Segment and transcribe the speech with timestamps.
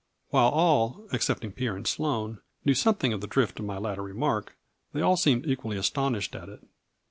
[0.29, 4.57] While all, excepting Pierre and Sloane, knew something of the drift of my latter remark,
[4.93, 6.63] they all seemed equally astonished at it.